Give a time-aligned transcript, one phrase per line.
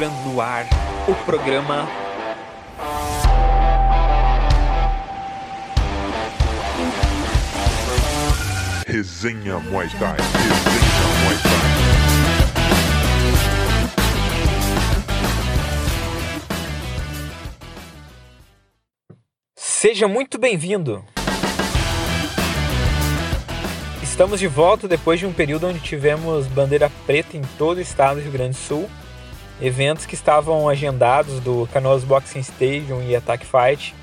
[0.00, 0.66] entrando no ar
[1.06, 1.86] o programa
[8.86, 10.16] Resenha Muay Thai.
[10.16, 11.50] Resenha Muay Thai.
[19.54, 21.04] Seja muito bem-vindo!
[24.02, 28.16] Estamos de volta depois de um período onde tivemos bandeira preta em todo o estado
[28.16, 28.88] do Rio Grande do Sul,
[29.60, 33.94] eventos que estavam agendados do Canoas Boxing Stadium e Attack Fight,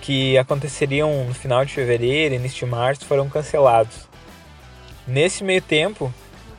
[0.00, 4.08] que aconteceriam no final de fevereiro e início de março, foram cancelados.
[5.06, 6.12] Nesse meio tempo,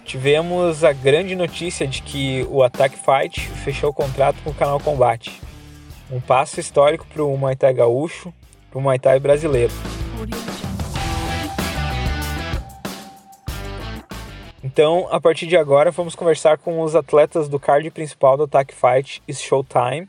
[0.04, 4.80] tivemos a grande notícia de que o Attack Fight fechou o contrato com o Canal
[4.80, 5.40] Combate.
[6.12, 8.34] Um passo histórico para o Muay Thai gaúcho,
[8.72, 9.74] para o Muay Thai brasileiro.
[14.80, 18.74] Então, a partir de agora, vamos conversar com os atletas do card principal do Attack
[18.74, 20.08] Fight Showtime,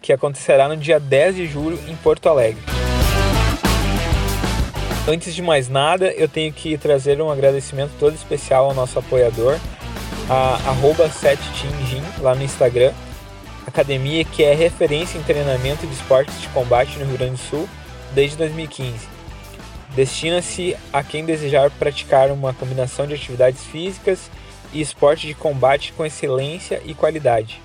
[0.00, 2.62] que acontecerá no dia 10 de julho em Porto Alegre.
[5.08, 9.58] Antes de mais nada, eu tenho que trazer um agradecimento todo especial ao nosso apoiador,
[10.30, 12.92] a arroba 7teamgym, lá no Instagram,
[13.66, 17.68] academia que é referência em treinamento de esportes de combate no Rio Grande do Sul
[18.14, 19.11] desde 2015.
[19.94, 24.30] Destina-se a quem desejar praticar uma combinação de atividades físicas
[24.72, 27.60] e esporte de combate com excelência e qualidade.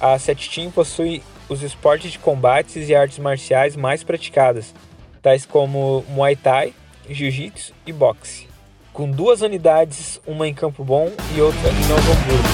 [0.00, 4.72] A 7 possui os esportes de combates e artes marciais mais praticadas,
[5.20, 6.72] tais como Muay Thai,
[7.10, 8.46] Jiu-Jitsu e Boxe,
[8.92, 12.48] com duas unidades, uma em Campo Bom e outra em Novo Hamburgo.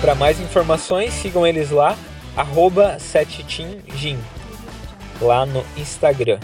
[0.00, 1.98] Para mais informações, sigam eles lá,
[2.36, 4.18] arroba 7teamgym
[5.20, 6.38] lá no Instagram.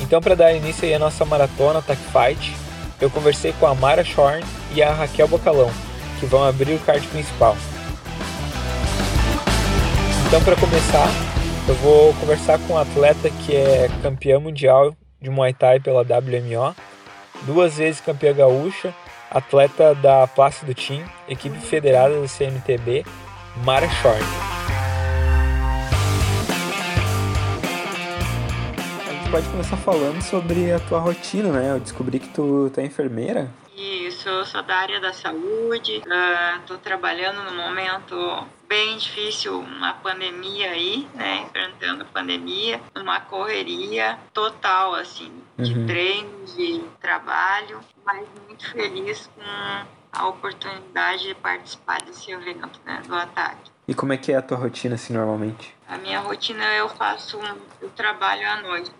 [0.00, 2.56] Então, para dar início aí à nossa maratona Tech Fight,
[3.00, 5.70] eu conversei com a Mara Shorn e a Raquel Bocalão,
[6.20, 7.56] que vão abrir o card principal.
[10.28, 11.08] Então, para começar,
[11.68, 16.74] eu vou conversar com um atleta que é campeã mundial de Muay Thai pela WMO,
[17.42, 18.94] duas vezes campeã gaúcha,
[19.30, 23.04] atleta da Plácido Team, equipe federada da CMTB,
[23.64, 24.55] Mara Shorn.
[29.30, 31.72] Pode começar falando sobre a tua rotina, né?
[31.72, 33.50] Eu descobri que tu, tu é enfermeira.
[33.76, 36.02] Isso, eu sou da área da saúde,
[36.60, 41.42] estou uh, trabalhando no momento bem difícil, uma pandemia aí, né?
[41.42, 45.86] Enfrentando a pandemia, uma correria total, assim, de uhum.
[45.86, 49.42] treino, de trabalho, mas muito feliz com
[50.12, 53.02] a oportunidade de participar desse evento, né?
[53.06, 53.70] Do ataque.
[53.88, 55.74] E como é que é a tua rotina, assim, normalmente?
[55.88, 57.38] A minha rotina, eu faço,
[57.80, 58.90] eu trabalho à noite,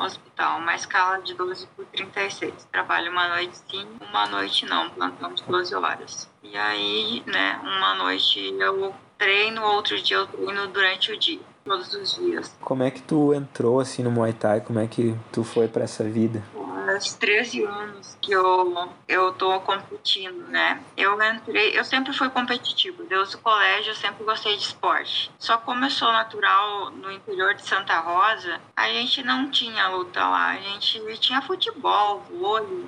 [0.00, 2.68] hospital, uma escala de 12 por 36.
[2.70, 6.30] Trabalho uma noite sim, uma noite não, plantão de 12 horas.
[6.42, 11.92] E aí, né, uma noite eu treino, outro dia eu treino durante o dia, todos
[11.92, 12.54] os dias.
[12.60, 14.60] Como é que tu entrou assim no Muay Thai?
[14.60, 16.42] Como é que tu foi para essa vida?
[16.86, 20.80] Faz 13 anos que eu eu tô competindo, né?
[20.96, 23.04] Eu entrei, eu sempre fui competitivo.
[23.04, 25.30] Desde o colégio eu sempre gostei de esporte.
[25.38, 30.20] Só como eu sou natural no interior de Santa Rosa, a gente não tinha luta
[30.20, 30.50] lá.
[30.50, 32.86] A gente tinha futebol, vôlei,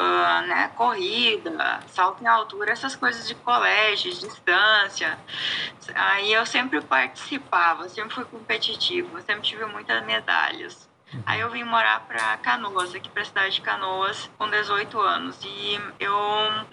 [0.00, 5.18] Uh, né, corrida, salto em altura, essas coisas de colégio, distância.
[5.94, 10.88] Aí eu sempre participava, sempre fui competitivo, sempre tive muitas medalhas.
[11.26, 15.38] Aí eu vim morar para Canoas, aqui para a cidade de Canoas, com 18 anos.
[15.44, 16.16] E eu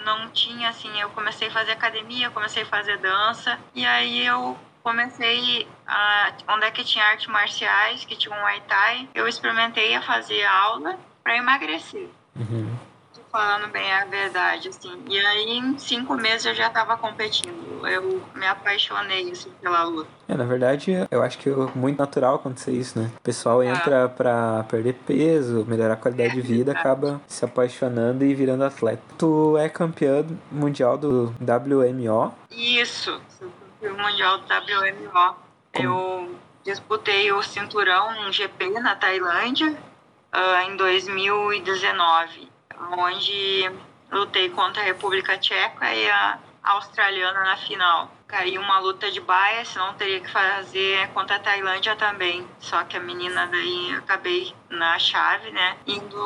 [0.06, 4.58] não tinha assim, eu comecei a fazer academia, comecei a fazer dança, e aí eu
[4.84, 9.94] comecei a onde é que tinha artes marciais, que tinha um Muay Thai, eu experimentei
[9.96, 12.08] a fazer aula para emagrecer.
[12.34, 12.87] Uhum
[13.32, 14.92] falando bem a verdade, assim.
[15.10, 17.88] E aí, em cinco meses, eu já estava competindo.
[17.88, 20.10] Eu me apaixonei, assim, pela luta.
[20.28, 23.12] É, na verdade, eu acho que é muito natural acontecer isso, né?
[23.18, 23.68] O pessoal é.
[23.68, 24.08] entra é.
[24.08, 26.76] pra perder peso, melhorar a qualidade é, de vida, é.
[26.76, 29.02] acaba se apaixonando e virando atleta.
[29.18, 32.34] Tu é campeã mundial do WMO?
[32.52, 33.50] Isso, sou
[33.82, 35.36] campeã mundial do WMO.
[35.74, 35.84] Como?
[35.84, 39.78] Eu disputei o cinturão GP na Tailândia
[40.34, 43.72] uh, em 2019 onde
[44.12, 48.12] lutei contra a República Tcheca e a australiana na final.
[48.28, 52.46] Caiu uma luta de baia, senão teria que fazer contra a Tailândia também.
[52.60, 55.78] Só que a menina daí acabei na chave, né?
[55.88, 56.18] Indo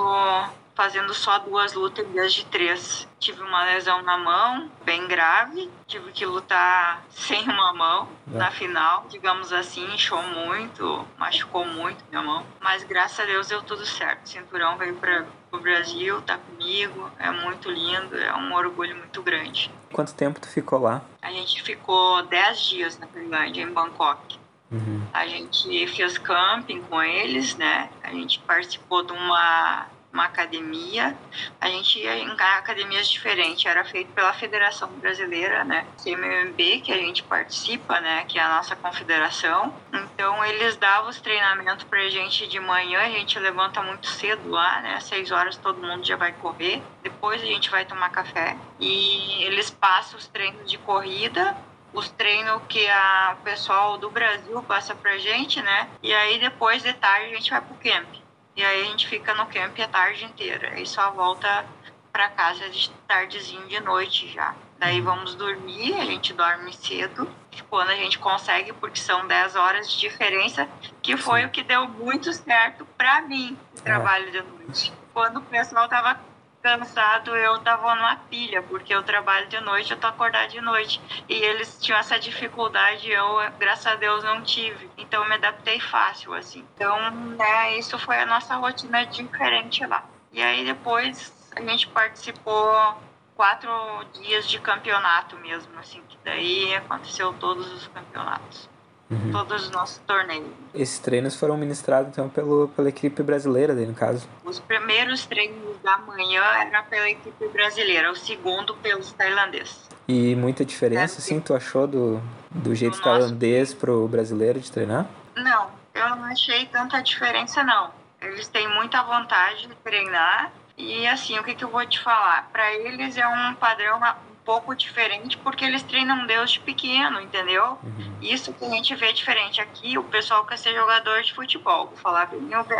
[0.74, 3.08] fazendo só duas lutas em vez de três.
[3.20, 8.38] Tive uma lesão na mão, bem grave, tive que lutar sem uma mão é.
[8.38, 13.62] na final, digamos assim, inchou muito, machucou muito minha mão, mas graças a Deus deu
[13.62, 14.26] tudo certo.
[14.26, 19.22] O cinturão veio para o Brasil, tá comigo, é muito lindo, é um orgulho muito
[19.22, 19.72] grande.
[19.92, 21.02] Quanto tempo tu ficou lá?
[21.22, 24.40] A gente ficou 10 dias na Tailândia, em Bangkok.
[24.72, 25.02] Uhum.
[25.14, 27.90] A gente fez camping com eles, né?
[28.02, 31.18] A gente participou de uma uma academia.
[31.60, 33.66] A gente ia em academias diferentes.
[33.66, 35.86] Era feito pela Federação Brasileira, né?
[36.04, 38.26] CMMB, que a gente participa, né?
[38.28, 39.74] Que é a nossa confederação.
[39.94, 43.02] Então, eles davam os treinamentos pra gente de manhã.
[43.02, 45.00] A gente levanta muito cedo lá, né?
[45.00, 46.82] Seis horas todo mundo já vai correr.
[47.02, 48.58] Depois a gente vai tomar café.
[48.80, 51.56] E eles passam os treinos de corrida
[51.94, 55.90] os treinos que a, pessoal do Brasil passa pra gente, né?
[56.02, 58.08] E aí depois de tarde a gente vai pro camp.
[58.56, 60.80] E aí a gente fica no camp a tarde inteira.
[60.80, 61.66] E só volta
[62.12, 64.54] para casa de tardezinho de noite já.
[64.78, 65.06] Daí uhum.
[65.06, 67.30] vamos dormir, a gente dorme cedo,
[67.70, 70.68] quando a gente consegue, porque são 10 horas de diferença,
[71.02, 71.46] que foi Sim.
[71.46, 73.84] o que deu muito certo para mim, o é.
[73.84, 74.32] trabalho é.
[74.32, 74.92] de noite.
[75.14, 76.20] Quando o pessoal tava
[76.62, 81.02] cansado, eu tava numa pilha, porque eu trabalho de noite, eu tô acordada de noite.
[81.28, 84.90] E eles tinham essa dificuldade, eu, graças a Deus, não tive.
[84.98, 86.66] Então, eu me adaptei fácil, assim.
[86.76, 90.04] Então, né, isso foi a nossa rotina diferente lá.
[90.32, 92.96] E aí, depois, a gente participou
[93.36, 93.70] quatro
[94.14, 98.71] dias de campeonato mesmo, assim, que daí aconteceu todos os campeonatos
[99.12, 99.32] uhum.
[99.32, 100.48] todos os nossos torneios.
[100.74, 104.28] Esses treinos foram ministrados então pelo, pela equipe brasileira, daí, no caso?
[104.44, 109.90] Os primeiros treinos da manhã eram pela equipe brasileira, o segundo pelos tailandeses.
[110.08, 113.80] E muita diferença, é, assim, tu achou do, do jeito do tailandês nosso...
[113.80, 115.06] pro brasileiro de treinar?
[115.36, 117.92] Não, eu não achei tanta diferença, não.
[118.22, 120.52] Eles têm muita vontade de treinar.
[120.78, 122.50] E assim, o que, que eu vou te falar?
[122.52, 124.00] Para eles é um padrão
[124.44, 127.78] pouco diferente porque eles treinam Deus de pequeno, entendeu?
[127.84, 128.18] Uhum.
[128.22, 131.98] Isso que a gente vê diferente aqui, o pessoal quer ser jogador de futebol, vou
[131.98, 132.30] falar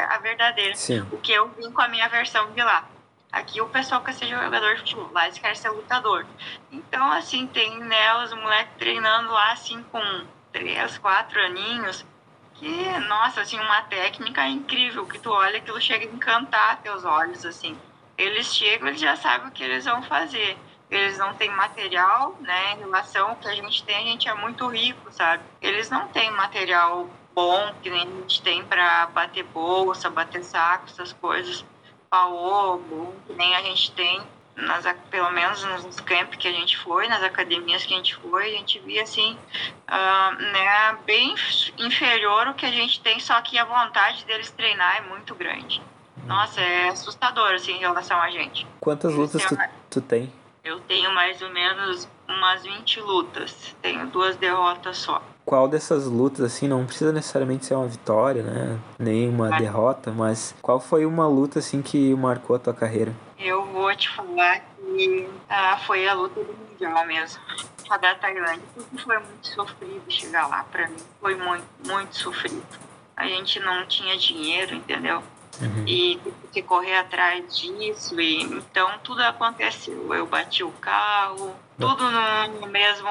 [0.10, 1.02] a verdadeira, Sim.
[1.12, 2.88] o que eu vim com a minha versão de lá.
[3.32, 6.26] Aqui o pessoal quer ser jogador de futebol, lá eles querem ser lutador.
[6.72, 10.02] Então, assim, tem né, os moleques treinando lá, assim, com
[10.52, 12.06] três, quatro aninhos,
[12.56, 17.46] que, nossa, assim, uma técnica incrível, que tu olha, aquilo chega a encantar teus olhos,
[17.46, 17.78] assim.
[18.18, 20.58] Eles chegam, eles já sabem o que eles vão fazer
[20.92, 22.74] eles não têm material, né?
[22.74, 25.42] Em relação ao que a gente tem, a gente é muito rico, sabe?
[25.62, 30.88] Eles não têm material bom que nem a gente tem para bater bolsa, bater saco,
[30.88, 31.66] essas coisas.
[32.10, 32.80] Paô,
[33.26, 34.22] que nem a gente tem,
[34.54, 38.48] nas, pelo menos nos campos que a gente foi, nas academias que a gente foi,
[38.48, 39.38] a gente via assim,
[39.88, 41.34] uh, né, bem
[41.78, 45.82] inferior o que a gente tem, só que a vontade deles treinar é muito grande.
[46.26, 48.68] Nossa, é assustador assim em relação a gente.
[48.82, 49.58] Quantas lutas tu,
[49.90, 50.41] tu tem?
[50.64, 53.76] Eu tenho mais ou menos umas 20 lutas.
[53.82, 55.22] Tenho duas derrotas só.
[55.44, 58.80] Qual dessas lutas, assim, não precisa necessariamente ser uma vitória, né?
[59.00, 63.12] Nem uma derrota, mas qual foi uma luta, assim, que marcou a tua carreira?
[63.40, 67.42] Eu vou te falar que ah, foi a luta do Mundial mesmo.
[67.90, 70.98] A da Tailândia, porque foi muito sofrido chegar lá pra mim.
[71.20, 72.64] Foi muito, muito sofrido.
[73.18, 75.24] A gente não tinha dinheiro, entendeu?
[75.60, 75.84] Uhum.
[75.88, 76.20] E
[76.52, 78.20] que correr atrás disso.
[78.20, 80.14] E, então tudo aconteceu.
[80.14, 82.04] Eu bati o carro, tudo
[82.60, 83.10] no mesmo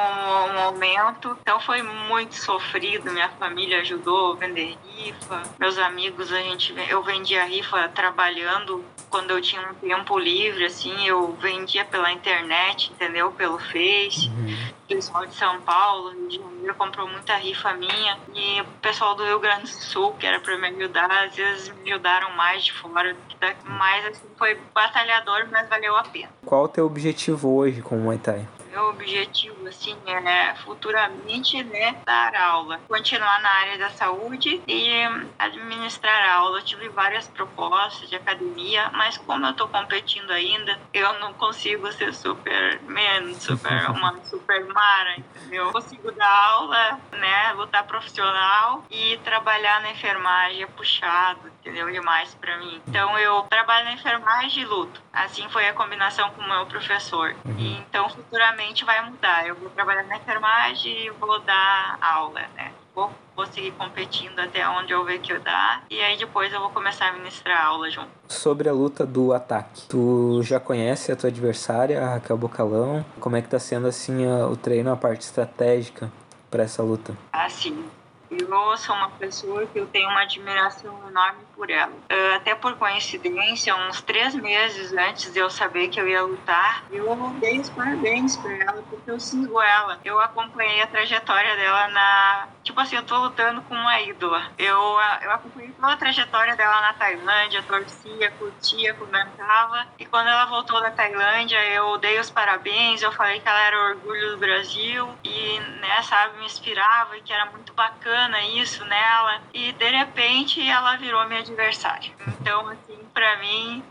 [0.54, 1.36] momento.
[1.40, 3.10] Então foi muito sofrido.
[3.10, 5.42] Minha família ajudou a vender rifa.
[5.58, 11.06] Meus amigos, a gente, eu vendia rifa trabalhando quando eu tinha um tempo livre, assim,
[11.06, 13.32] eu vendia pela internet, entendeu?
[13.32, 14.28] Pelo Face.
[14.28, 14.70] Uhum.
[14.84, 18.18] O pessoal de São Paulo, Rio de Janeiro, comprou muita rifa minha.
[18.34, 21.74] E o pessoal do Rio Grande do Sul, que era para me ajudar, às vezes
[21.82, 23.16] me ajudaram mais de fora.
[23.64, 26.30] Mas, assim, foi batalhador, mas valeu a pena.
[26.46, 28.46] Qual o teu objetivo hoje com o Muay Thai?
[28.70, 34.90] Meu objetivo, assim, é futuramente, né, dar aula, continuar na área da saúde e
[35.38, 36.58] administrar aula.
[36.58, 41.90] Eu tive várias propostas de academia, mas como eu tô competindo ainda, eu não consigo
[41.92, 45.66] ser superman, super, uma super mara, entendeu?
[45.66, 51.90] Eu consigo dar aula, né, lutar profissional e trabalhar na enfermagem é puxado, entendeu?
[51.90, 52.80] Demais para mim.
[52.86, 55.00] Então eu trabalho na enfermagem e luto.
[55.12, 57.34] Assim foi a combinação com o meu professor.
[57.44, 57.84] E, uhum.
[57.88, 59.46] então futuramente vai mudar.
[59.46, 62.72] Eu vou trabalhar na enfermagem e vou dar aula, né?
[62.94, 65.82] Vou, vou seguir competindo até onde eu ver que eu dá.
[65.90, 68.08] E aí depois eu vou começar a ministrar aula junto.
[68.28, 69.86] Sobre a luta do ataque.
[69.88, 73.04] Tu já conhece a tua adversária, a Raquel Bocalão?
[73.20, 76.10] Como é que tá sendo assim o treino, a parte estratégica
[76.50, 77.16] para essa luta?
[77.32, 77.88] Ah, sim
[78.30, 81.90] Eu sou uma pessoa que eu tenho uma admiração enorme por ela.
[81.90, 86.84] Uh, até por coincidência, uns três meses antes de eu saber que eu ia lutar,
[86.92, 89.98] eu dei os parabéns para ela, porque eu sigo ela.
[90.04, 92.48] Eu acompanhei a trajetória dela na.
[92.70, 94.52] Tipo assim, eu tô lutando com uma ídola.
[94.56, 94.78] Eu,
[95.22, 99.88] eu acompanhei toda a trajetória dela na Tailândia, torcia, curtia, comentava.
[99.98, 103.88] E quando ela voltou da Tailândia, eu dei os parabéns, eu falei que ela era
[103.88, 109.42] orgulho do Brasil e, né, sabe, me inspirava e que era muito bacana isso nela.
[109.52, 112.12] E de repente ela virou minha adversária.
[112.40, 113.84] Então, assim, para mim,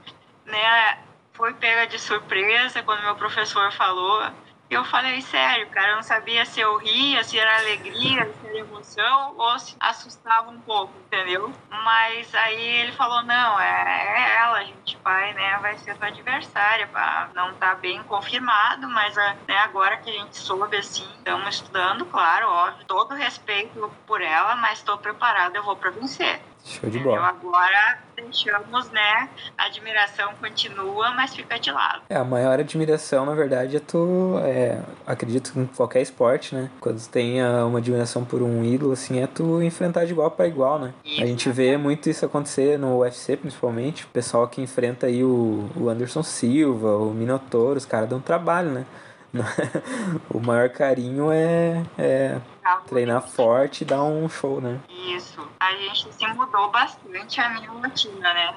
[0.45, 1.00] né,
[1.33, 4.24] foi pega de surpresa quando meu professor falou
[4.69, 8.59] eu falei, sério, cara, eu não sabia se eu ria, se era alegria, se era
[8.59, 11.51] emoção ou se assustava um pouco, entendeu?
[11.69, 16.07] Mas aí ele falou, não, é, é ela, a gente vai, né, vai ser tua
[16.07, 17.29] adversária, pá.
[17.33, 22.47] não tá bem confirmado, mas né, agora que a gente soube, assim, estamos estudando, claro,
[22.47, 26.39] óbvio, todo respeito por ela, mas estou preparada, eu vou pra vencer.
[26.63, 27.18] Show de bola.
[27.18, 29.30] Eu agora deixamos, né?
[29.58, 32.01] A admiração continua, mas fica de lado.
[32.10, 34.39] É, a maior admiração, na verdade, é tu.
[34.44, 36.70] É, acredito que em qualquer esporte, né?
[36.80, 40.80] Quando tem uma admiração por um ídolo, assim, é tu enfrentar de igual para igual,
[40.80, 40.94] né?
[41.04, 41.24] Isso.
[41.24, 44.06] A gente vê muito isso acontecer no UFC, principalmente.
[44.06, 48.70] O pessoal que enfrenta aí o, o Anderson Silva, o Minotauro, os caras dão trabalho,
[48.70, 48.86] né?
[50.29, 52.41] o maior carinho é, é
[52.88, 54.79] treinar forte e dar um show, né?
[54.89, 55.48] Isso.
[55.59, 58.55] A gente se mudou bastante a minha rotina, né?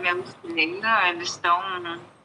[0.00, 1.60] Meus treinos, eles estão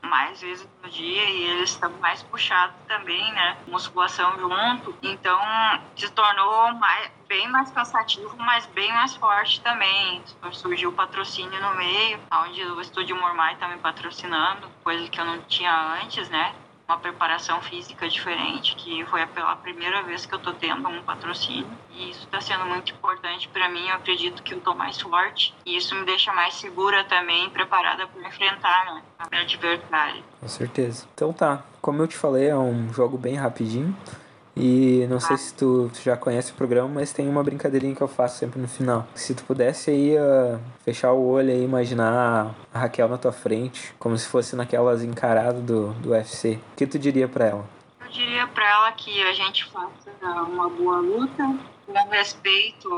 [0.01, 3.57] mais vezes no dia e eles estão mais puxados também, né?
[3.67, 4.95] Musculação junto.
[5.01, 5.39] Então,
[5.95, 10.23] se tornou mais, bem mais cansativo, mas bem mais forte também.
[10.51, 15.41] Surgiu patrocínio no meio, onde o Estúdio Mormai está me patrocinando, coisa que eu não
[15.43, 16.53] tinha antes, né?
[16.87, 21.67] Uma preparação física diferente, que foi pela primeira vez que eu tô tendo um patrocínio.
[21.91, 23.87] E isso está sendo muito importante para mim.
[23.87, 28.07] Eu acredito que eu tô mais forte e isso me deixa mais segura também, preparada
[28.07, 30.21] para enfrentar né, a minha adversária.
[30.39, 31.07] Com certeza.
[31.13, 33.95] Então tá, como eu te falei, é um jogo bem rapidinho.
[34.55, 38.01] E não sei se tu, tu, já conhece o programa, mas tem uma brincadeirinha que
[38.01, 39.05] eu faço sempre no final.
[39.13, 43.93] Se tu pudesse aí uh, fechar o olho e imaginar a Raquel na tua frente,
[44.00, 47.65] como se fosse naquelas encaradas do, do UFC, o que tu diria para ela?
[48.00, 50.12] Eu diria para ela que a gente faça
[50.47, 51.43] uma boa luta,
[51.85, 52.89] com respeito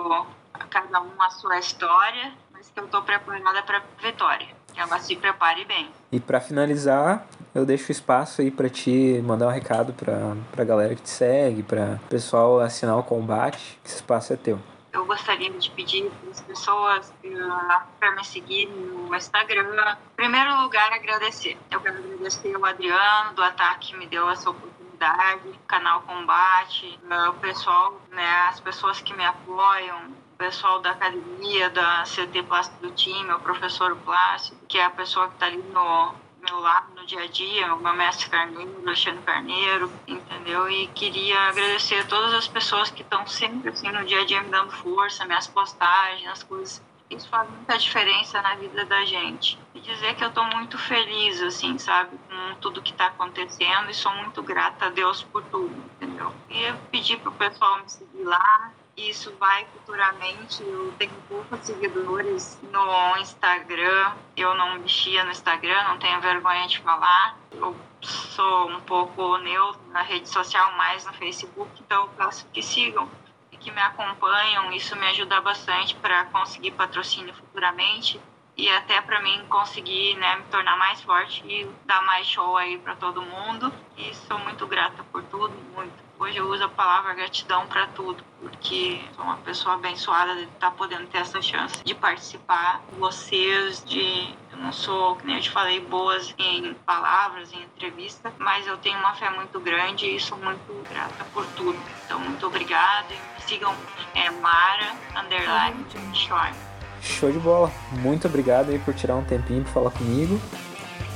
[0.53, 4.47] a cada um a sua história, mas que eu tô preparada para vitória.
[4.73, 5.89] Que ela se prepare bem.
[6.11, 7.25] E para finalizar,
[7.57, 11.63] eu deixo espaço aí para te mandar um recado para pra galera que te segue,
[11.63, 13.79] para pessoal assinar o combate.
[13.83, 14.59] Esse espaço é teu.
[14.93, 19.63] Eu gostaria de pedir as pessoas uh, para me seguir no Instagram.
[19.73, 21.57] Em primeiro lugar, agradecer.
[21.71, 27.31] Eu quero agradecer o Adriano do Ataque que me deu essa oportunidade, canal Combate, uh,
[27.31, 32.83] o pessoal, né, as pessoas que me apoiam, o pessoal da academia, da CT Plástico
[32.83, 36.93] do time, o professor Plástico, que é a pessoa que está ali no meu lado
[36.95, 40.69] no dia a dia, o meu mestre Carneiro, Alexandre Carneiro, entendeu?
[40.69, 44.41] E queria agradecer a todas as pessoas que estão sempre assim no dia a dia
[44.41, 46.81] me dando força, minhas postagens, as coisas.
[47.09, 49.57] Isso faz muita diferença na vida da gente.
[49.73, 53.93] E dizer que eu estou muito feliz, assim, sabe, com tudo que está acontecendo e
[53.93, 56.33] sou muito grata a Deus por tudo, entendeu?
[56.49, 60.63] E pedir pro pessoal me seguir lá, isso vai futuramente.
[60.63, 64.13] Eu tenho poucos seguidores no Instagram.
[64.35, 67.37] Eu não mexia no Instagram, não tenho vergonha de falar.
[67.51, 72.61] Eu sou um pouco neutro na rede social, mais no Facebook, então eu peço que
[72.61, 73.09] sigam
[73.51, 74.71] e que me acompanham.
[74.71, 78.19] Isso me ajuda bastante para conseguir patrocínio futuramente
[78.55, 82.79] e até para mim conseguir né, me tornar mais forte e dar mais show aí
[82.79, 83.71] para todo mundo.
[83.95, 86.06] E sou muito grata por tudo, muito.
[86.19, 90.71] Hoje eu uso a palavra gratidão para tudo, porque sou uma pessoa abençoada de estar
[90.71, 95.35] tá podendo ter essa chance de participar com vocês, de eu não sou, que nem
[95.35, 100.07] eu te falei, boas em palavras, em entrevista, mas eu tenho uma fé muito grande
[100.07, 101.77] e sou muito grata por tudo.
[102.05, 103.75] Então, muito obrigada e sigam
[104.15, 106.51] é, Mara Underline Shore.
[106.99, 107.71] Show de bola.
[107.91, 110.41] Muito obrigado aí por tirar um tempinho para falar comigo.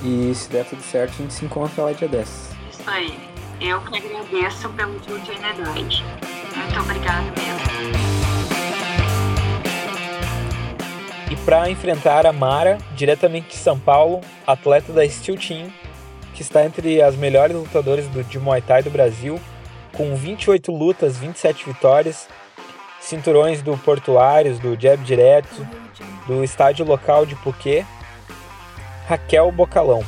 [0.04, 2.56] E se der tudo certo, a gente se encontra lá dia 10.
[2.70, 3.31] Isso aí.
[3.62, 5.62] Eu que agradeço pela oportunidade.
[5.62, 7.62] Muito obrigada mesmo.
[11.30, 15.72] E para enfrentar a Mara, diretamente de São Paulo, atleta da Steel Team,
[16.34, 19.40] que está entre as melhores lutadoras do, de Muay Thai do Brasil,
[19.94, 22.28] com 28 lutas, 27 vitórias,
[23.00, 25.68] cinturões do Portuários, do Jab Direto,
[26.26, 27.86] do estádio local de Puquê,
[29.08, 30.04] Raquel Bocalão.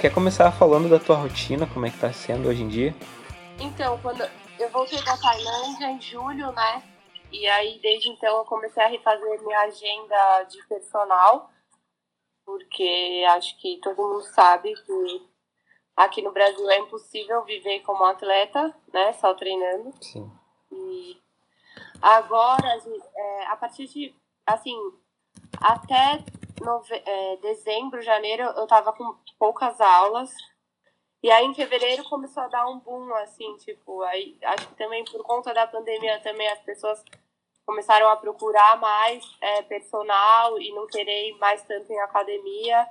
[0.00, 2.94] Quer começar falando da tua rotina, como é que tá sendo hoje em dia?
[3.58, 6.82] Então, quando eu voltei da Tailândia em julho, né?
[7.30, 11.50] E aí, desde então, eu comecei a refazer minha agenda de personal,
[12.44, 15.30] porque acho que todo mundo sabe que
[15.96, 19.12] aqui no Brasil é impossível viver como atleta, né?
[19.12, 19.92] Só treinando.
[20.00, 20.30] Sim.
[20.72, 21.16] E
[22.02, 22.80] agora,
[23.48, 24.76] a partir de, assim,
[25.60, 26.24] até
[26.60, 27.02] nove...
[27.04, 30.30] é, dezembro, janeiro, eu tava com poucas aulas.
[31.22, 35.04] E aí em fevereiro começou a dar um boom, assim, tipo, aí acho que também
[35.04, 37.04] por conta da pandemia também as pessoas
[37.66, 42.88] começaram a procurar mais é, personal e não querer mais tanto em academia.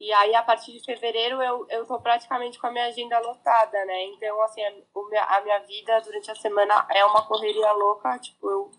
[0.00, 3.84] E aí, a partir de fevereiro, eu, eu tô praticamente com a minha agenda lotada,
[3.86, 4.04] né?
[4.06, 8.18] Então, assim, a, a minha vida durante a semana é uma correria louca.
[8.18, 8.70] Tipo, eu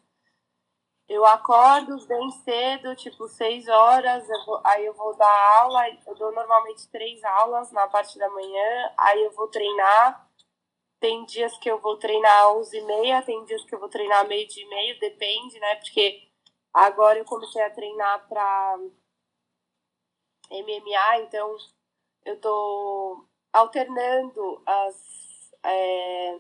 [1.08, 6.16] eu acordo bem cedo, tipo seis horas, eu vou, aí eu vou dar aula, eu
[6.16, 10.26] dou normalmente três aulas na parte da manhã, aí eu vou treinar.
[11.00, 14.48] Tem dias que eu vou treinar às 11h30, tem dias que eu vou treinar meio
[14.48, 15.76] dia e meio, depende, né?
[15.76, 16.28] Porque
[16.74, 18.80] agora eu comecei a treinar pra
[20.50, 21.56] MMA, então
[22.26, 24.96] eu tô alternando as.
[25.64, 26.40] É,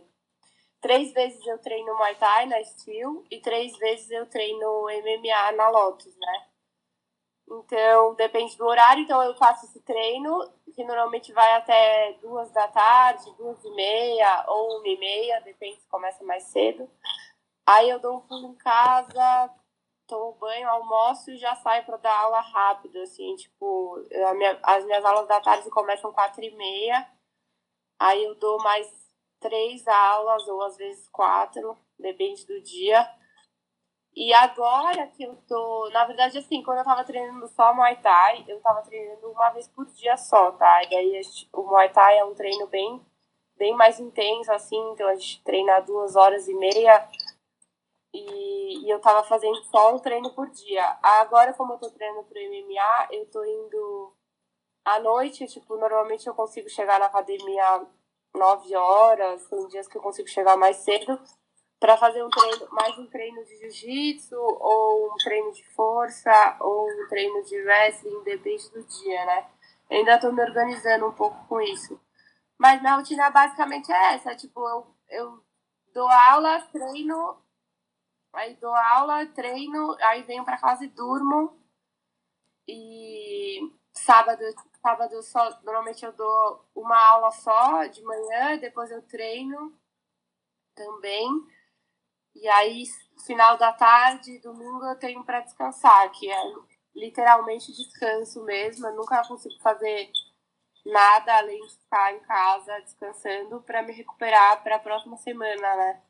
[0.85, 5.67] Três vezes eu treino Muay Thai na Steel e três vezes eu treino MMA na
[5.67, 6.45] Lotus, né?
[7.49, 9.01] Então, depende do horário.
[9.01, 14.45] Então, eu faço esse treino, que normalmente vai até duas da tarde, duas e meia
[14.47, 16.87] ou uma e meia, depende se começa mais cedo.
[17.65, 19.49] Aí eu dou um pulo em casa,
[20.05, 25.03] tomo banho, almoço e já saio para dar aula rápido, assim, tipo, minha, as minhas
[25.03, 27.09] aulas da tarde começam quatro e meia,
[27.99, 29.04] aí eu dou mais
[29.45, 33.07] três aulas, ou às vezes quatro, depende do dia.
[34.15, 35.89] E agora que eu tô.
[35.91, 39.67] Na verdade, assim, quando eu tava treinando só Muay Thai, eu tava treinando uma vez
[39.67, 40.83] por dia só, tá?
[40.85, 41.21] E aí
[41.53, 43.05] o Muay Thai é um treino bem,
[43.57, 47.07] bem mais intenso, assim, então a gente treina duas horas e meia.
[48.13, 50.97] E, e eu tava fazendo só um treino por dia.
[51.03, 54.13] Agora, como eu tô treinando pro MMA, eu tô indo
[54.85, 57.85] à noite, tipo, normalmente eu consigo chegar na academia
[58.35, 61.19] 9 horas, tem dias que eu consigo chegar mais cedo
[61.79, 66.87] para fazer um treino, mais um treino de jiu-jitsu ou um treino de força ou
[66.89, 69.47] um treino de wrestling, depende do dia, né?
[69.89, 71.99] Ainda estou me organizando um pouco com isso.
[72.57, 75.43] Mas minha rotina basicamente é essa, tipo, eu, eu
[75.93, 77.37] dou aula, treino,
[78.33, 81.59] aí dou aula, treino, aí venho para casa e durmo.
[82.67, 83.59] E
[83.93, 84.41] sábado
[84.85, 89.73] Sábado só, normalmente eu dou uma aula só de manhã, depois eu treino
[90.75, 91.27] também.
[92.35, 92.83] E aí,
[93.25, 96.39] final da tarde, domingo eu tenho para descansar, que é
[96.95, 98.85] literalmente descanso mesmo.
[98.85, 100.11] Eu nunca consigo fazer
[100.85, 106.01] nada além de ficar em casa descansando para me recuperar para a próxima semana, né?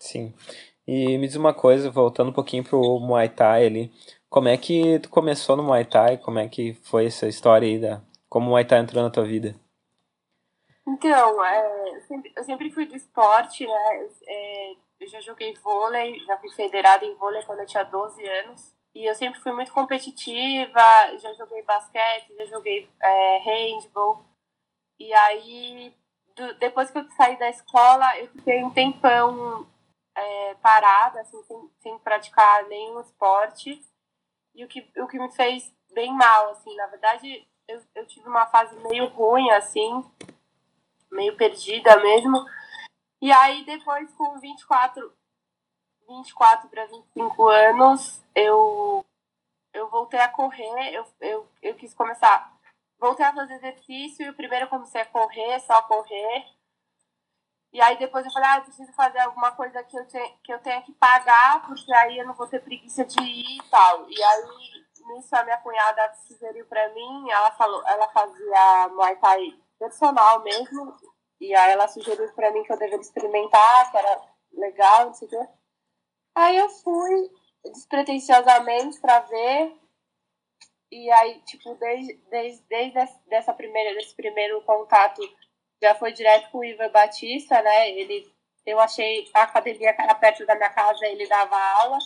[0.00, 0.32] Sim.
[0.86, 3.92] E me diz uma coisa, voltando um pouquinho pro Muay Thai ali.
[4.30, 6.16] Como é que tu começou no Muay Thai?
[6.16, 9.24] Como é que foi essa história aí da, como o Muay Thai entrou na tua
[9.24, 9.54] vida?
[10.88, 14.08] Então, é, sempre, eu, sempre, fui do esporte, né?
[14.26, 18.74] É, eu já joguei vôlei, já fui federada em vôlei quando eu tinha 12 anos.
[18.94, 20.80] E eu sempre fui muito competitiva,
[21.18, 24.24] já joguei basquete, já joguei é, handball.
[24.98, 25.94] E aí,
[26.34, 29.66] do, depois que eu saí da escola, eu fiquei um tempão
[30.16, 33.78] é, parada, assim, sem, sem praticar nenhum esporte.
[34.54, 38.28] E o que, o que me fez bem mal, assim, na verdade, eu, eu tive
[38.28, 40.04] uma fase meio ruim, assim,
[41.10, 42.44] meio perdida mesmo.
[43.20, 45.12] E aí, depois, com 24,
[46.08, 49.04] 24 para 25 anos, eu,
[49.72, 52.52] eu voltei a correr, eu, eu, eu quis começar.
[52.98, 56.46] Voltei a fazer exercício, e primeiro eu comecei a correr, só correr.
[57.72, 60.52] E aí depois eu falei, ah, eu preciso fazer alguma coisa que eu, te, que
[60.52, 64.10] eu tenha que pagar, porque aí eu não vou ter preguiça de ir e tal.
[64.10, 64.71] E aí
[65.06, 70.96] nisso a minha cunhada sugeriu para mim, ela falou, ela fazia Muay Thai personal mesmo,
[71.40, 75.28] e aí ela sugeriu para mim que eu deveria experimentar, que era legal, não sei
[75.28, 75.48] o quê.
[76.34, 77.30] Aí eu fui
[77.64, 79.76] despretensiosamente para ver.
[80.90, 85.20] E aí, tipo, desde, desde, desde dessa primeira, desse primeiro contato,
[85.82, 87.90] já foi direto com o Ivan Batista, né?
[87.90, 88.30] Ele,
[88.66, 91.98] eu achei a academia que era perto da minha casa, ele dava aula.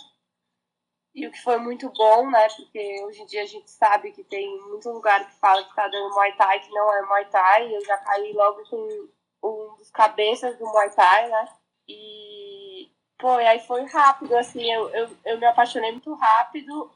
[1.17, 2.47] E o que foi muito bom, né?
[2.55, 5.87] Porque hoje em dia a gente sabe que tem muito lugar que fala que tá
[5.87, 7.75] dando Muay Thai, que não é Muay Thai.
[7.75, 9.09] Eu já caí logo com
[9.43, 11.49] um dos cabeças do Muay Thai, né?
[11.87, 16.91] E, pô, e aí foi rápido, assim, eu, eu, eu me apaixonei muito rápido.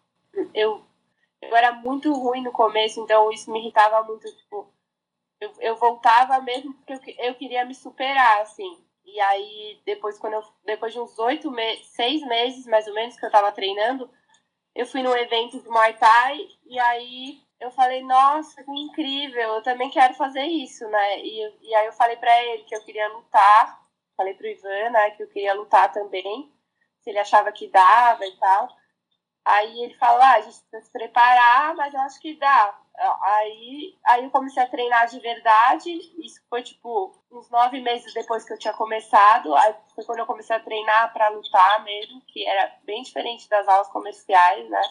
[0.53, 0.85] Eu,
[1.41, 4.71] eu era muito ruim no começo, então isso me irritava muito, tipo,
[5.39, 8.85] eu, eu voltava mesmo porque eu, eu queria me superar, assim.
[9.13, 13.17] E aí, depois, quando eu, depois de uns oito meses, seis meses mais ou menos
[13.17, 14.09] que eu tava treinando,
[14.73, 19.61] eu fui num evento de Muay Thai e aí eu falei, nossa, que incrível, eu
[19.61, 21.19] também quero fazer isso, né?
[21.19, 23.81] E, e aí eu falei para ele que eu queria lutar,
[24.15, 26.51] falei pro Ivan, né, que eu queria lutar também,
[27.01, 28.69] se ele achava que dava e tal.
[29.43, 32.79] Aí ele falou, ah, a gente precisa se preparar, mas eu acho que dá.
[33.21, 35.89] Aí, aí eu comecei a treinar de verdade.
[36.23, 39.55] Isso foi tipo uns nove meses depois que eu tinha começado.
[39.55, 43.67] Aí foi quando eu comecei a treinar para lutar mesmo, que era bem diferente das
[43.67, 44.81] aulas comerciais, né?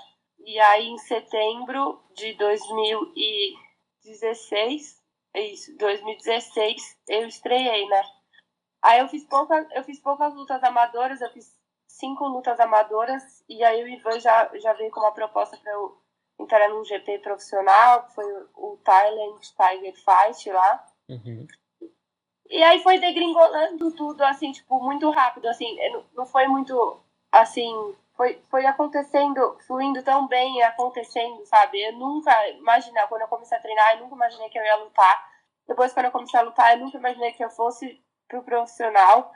[0.40, 5.00] E aí em setembro de 2016,
[5.34, 8.02] é isso, 2016, eu estreiei, né?
[8.82, 11.60] Aí eu fiz poucas, eu fiz poucas lutas amadoras, eu fiz
[12.00, 15.96] cinco lutas amadoras e aí o Ivan já, já veio com uma proposta para eu
[16.40, 18.24] entrar num GP profissional, que foi
[18.56, 20.86] o Thailand Tiger Fight lá.
[21.08, 21.46] Uhum.
[22.48, 25.76] E aí foi degringolando tudo, assim, tipo, muito rápido, assim,
[26.14, 31.80] não foi muito, assim, foi, foi acontecendo, fluindo tão bem, acontecendo, sabe?
[31.80, 35.30] Eu nunca imaginei, quando eu comecei a treinar, eu nunca imaginei que eu ia lutar.
[35.68, 39.32] Depois, quando eu comecei a lutar, eu nunca imaginei que eu fosse pro profissional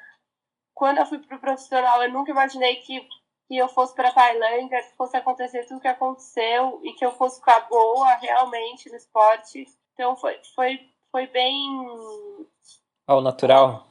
[0.75, 3.01] quando eu fui pro profissional, eu nunca imaginei que,
[3.49, 7.39] que eu fosse pra Tailândia, que fosse acontecer tudo que aconteceu e que eu fosse
[7.39, 9.67] ficar boa realmente no esporte.
[9.93, 11.65] Então foi, foi, foi bem.
[13.07, 13.89] Ao natural?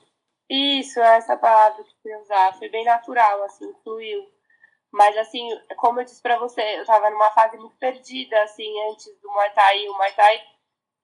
[0.49, 2.53] Isso, é essa palavra que eu queria usar.
[2.53, 4.29] Foi bem natural, assim, fluiu.
[4.91, 9.07] Mas, assim, como eu disse pra você, eu tava numa fase muito perdida, assim, antes
[9.21, 9.87] do Muay Thai.
[9.87, 10.43] O Muay Thai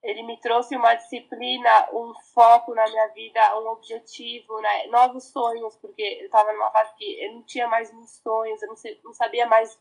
[0.02, 4.86] ele me trouxe uma disciplina, um foco na minha vida, um objetivo, né?
[4.86, 8.68] novos sonhos, porque eu estava numa fase que eu não tinha mais muitos sonhos, eu
[8.68, 9.78] não, sei, não sabia mais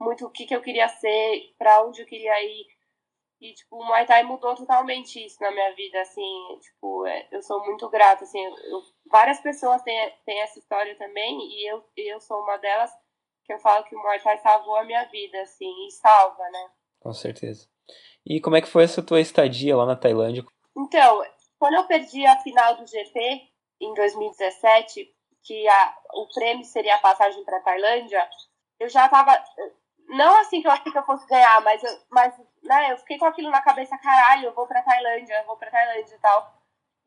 [0.00, 2.66] muito o que, que eu queria ser, para onde eu queria ir.
[3.40, 7.42] E, tipo, o Muay Thai mudou totalmente isso na minha vida, assim, tipo, é, eu
[7.42, 12.20] sou muito grata, assim, eu, várias pessoas têm, têm essa história também, e eu, eu
[12.20, 12.90] sou uma delas
[13.44, 16.70] que eu falo que o Muay Thai salvou a minha vida, assim, e salva, né?
[17.00, 17.68] Com certeza.
[18.24, 20.44] E como é que foi essa tua estadia lá na Tailândia?
[20.76, 21.22] Então,
[21.58, 23.42] quando eu perdi a final do GP
[23.80, 25.08] em 2017,
[25.44, 28.28] que a, o prêmio seria a passagem para Tailândia,
[28.80, 29.32] eu já tava
[30.08, 33.18] não assim que eu achei que eu fosse ganhar, mas eu, mas né, eu fiquei
[33.18, 36.54] com aquilo na cabeça, caralho, eu vou para Tailândia, eu vou para Tailândia e tal.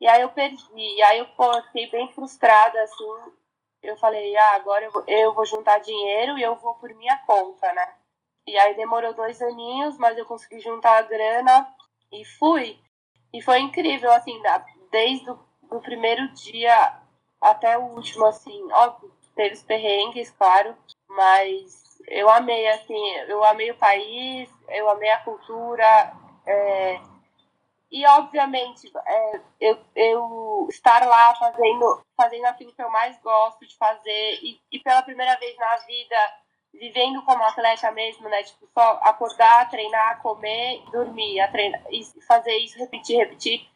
[0.00, 3.32] E aí eu perdi, e aí eu pô, fiquei bem frustrada assim.
[3.82, 7.16] Eu falei, ah, agora eu vou, eu vou juntar dinheiro e eu vou por minha
[7.26, 7.94] conta, né?
[8.50, 11.72] E aí demorou dois aninhos, mas eu consegui juntar a grana
[12.10, 12.76] e fui.
[13.32, 14.42] E foi incrível, assim,
[14.90, 17.00] desde o primeiro dia
[17.40, 20.76] até o último, assim, óbvio, teve os perrengues, claro,
[21.08, 26.12] mas eu amei, assim, eu amei o país, eu amei a cultura,
[26.44, 27.00] é,
[27.90, 33.76] e obviamente é, eu, eu estar lá fazendo, fazendo aquilo que eu mais gosto de
[33.76, 36.16] fazer e, e pela primeira vez na vida
[36.72, 38.42] vivendo como atleta mesmo, né?
[38.42, 43.68] Tipo, só acordar, treinar, comer, dormir, treinar, e fazer isso, repetir, repetir.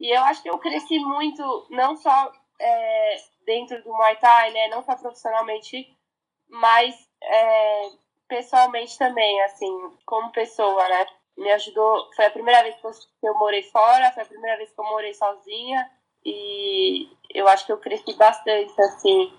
[0.00, 3.16] E eu acho que eu cresci muito, não só é,
[3.46, 4.68] dentro do Muay Thai, né?
[4.68, 5.96] Não só profissionalmente,
[6.48, 7.90] mas é,
[8.28, 9.70] pessoalmente também, assim,
[10.06, 11.06] como pessoa, né?
[11.36, 12.10] Me ajudou.
[12.14, 15.14] Foi a primeira vez que eu morei fora, foi a primeira vez que eu morei
[15.14, 15.90] sozinha.
[16.24, 19.32] E eu acho que eu cresci bastante, assim,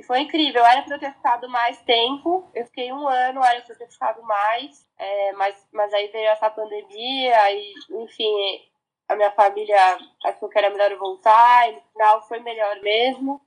[0.00, 2.50] e foi incrível, era para eu ter ficado mais tempo.
[2.54, 4.88] Eu fiquei um ano, era para eu ter ficado mais.
[4.98, 8.62] É, mas, mas aí veio essa pandemia, e, enfim,
[9.06, 13.42] a minha família achou que era melhor eu voltar, e no final foi melhor mesmo.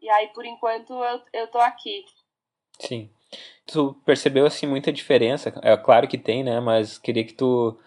[0.00, 2.04] E aí, por enquanto, eu, eu tô aqui.
[2.80, 3.08] Sim.
[3.64, 5.54] Tu percebeu, assim, muita diferença?
[5.62, 6.58] É claro que tem, né?
[6.58, 7.78] Mas queria que tu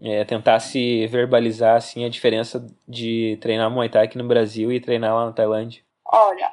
[0.00, 5.14] é, tentasse verbalizar, assim, a diferença de treinar Muay Thai aqui no Brasil e treinar
[5.14, 5.84] lá na Tailândia.
[6.04, 6.50] Olha,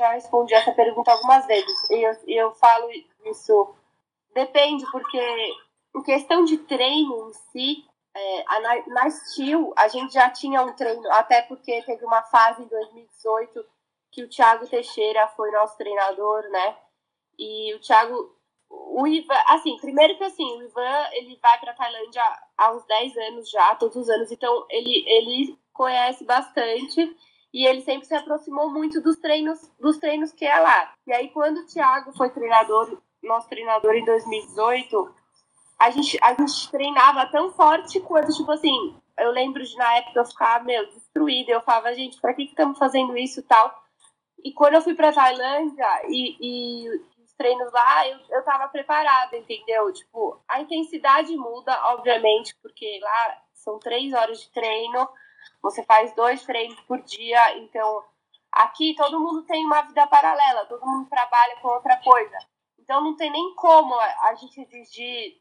[0.00, 1.90] já respondi essa pergunta algumas vezes.
[1.90, 2.90] E eu, eu falo
[3.26, 3.74] isso.
[4.34, 5.20] Depende, porque
[5.94, 7.84] em questão de treino em si,
[8.14, 12.62] é, a, na, Steel, a gente já tinha um treino, até porque teve uma fase
[12.62, 13.64] em 2018
[14.12, 16.76] que o Thiago Teixeira foi nosso treinador, né?
[17.38, 18.36] E o Thiago,
[18.68, 22.22] o Ivan, assim, primeiro que assim, o Ivan, ele vai para Tailândia
[22.56, 27.16] há uns 10 anos já, todos os anos, então ele, ele conhece bastante
[27.52, 30.92] e ele sempre se aproximou muito dos treinos, dos treinos que é lá.
[31.06, 35.14] E aí quando o Thiago foi treinador, nosso treinador em 2018,
[35.78, 40.20] a gente, a gente treinava tão forte quanto, tipo assim, eu lembro de na época
[40.20, 41.52] eu ficar, meu, destruída.
[41.52, 43.82] Eu falava, gente, pra que estamos fazendo isso tal?
[44.42, 46.88] E quando eu fui pra Tailândia e, e
[47.22, 49.92] os treinos lá, eu, eu tava preparada, entendeu?
[49.92, 55.08] Tipo, a intensidade muda, obviamente, porque lá são três horas de treino,
[55.62, 58.04] você faz dois treinos por dia, então
[58.50, 62.38] aqui todo mundo tem uma vida paralela, todo mundo trabalha com outra coisa.
[62.78, 65.40] Então não tem nem como a gente exigir,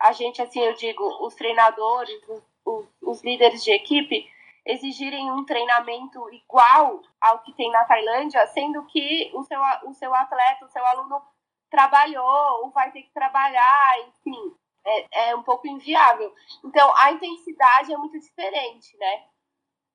[0.00, 4.28] a gente, assim, eu digo, os treinadores, os, os, os líderes de equipe,
[4.64, 10.12] exigirem um treinamento igual ao que tem na Tailândia, sendo que o seu, o seu
[10.12, 11.22] atleta, o seu aluno
[11.70, 16.32] trabalhou ou vai ter que trabalhar, enfim, é, é um pouco inviável.
[16.64, 19.24] Então, a intensidade é muito diferente, né?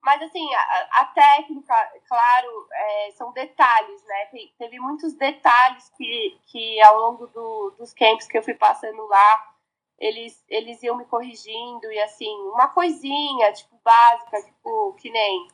[0.03, 1.73] Mas, assim, a, a técnica,
[2.07, 4.25] claro, é, são detalhes, né?
[4.27, 9.05] Tem, teve muitos detalhes que, que ao longo do, dos camps que eu fui passando
[9.07, 9.55] lá,
[9.99, 15.47] eles, eles iam me corrigindo e, assim, uma coisinha, tipo, básica, tipo, que nem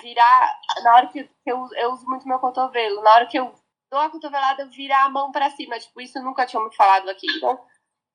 [0.00, 3.52] virar, na hora que, eu, eu uso muito meu cotovelo, na hora que eu
[3.90, 7.08] dou a cotovelada, eu virar a mão para cima, tipo, isso nunca tinha me falado
[7.08, 7.26] aqui.
[7.36, 7.58] Então,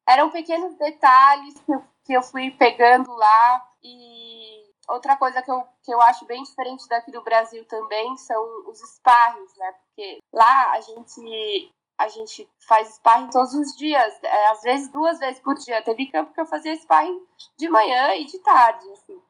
[0.08, 5.64] eram pequenos detalhes que eu, que eu fui pegando lá e outra coisa que eu,
[5.84, 9.72] que eu acho bem diferente daqui do Brasil também são os sparrings, né?
[9.72, 15.20] Porque lá a gente a gente faz sparring todos os dias, é, às vezes duas
[15.20, 15.82] vezes por dia.
[15.84, 17.22] Teve campo que eu fazia sparring
[17.58, 19.22] de manhã e de tarde, assim.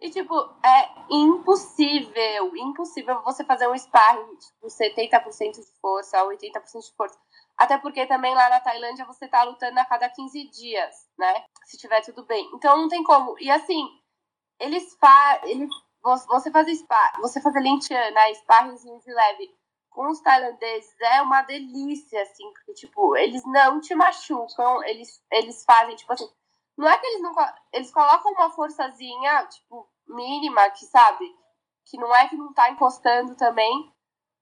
[0.00, 6.92] E, tipo, é impossível, impossível você fazer um sparring, tipo, 70% de força, 80% de
[6.96, 7.18] força.
[7.56, 11.44] Até porque também lá na Tailândia você tá lutando a cada 15 dias, né?
[11.64, 12.50] Se tiver tudo bem.
[12.54, 13.34] Então não tem como.
[13.40, 13.84] E assim,
[14.60, 15.68] eles fazem.
[16.28, 18.32] Você fazer spa, você fazer Lintian, né?
[18.34, 19.56] Sparringzinho de leve
[19.96, 25.64] com os tailandeses é uma delícia, assim, porque, tipo, eles não te machucam, eles, eles
[25.64, 26.30] fazem, tipo assim,
[26.76, 27.34] não é que eles não.
[27.72, 31.24] Eles colocam uma forçazinha, tipo, mínima, que sabe?
[31.86, 33.90] Que não é que não tá encostando também,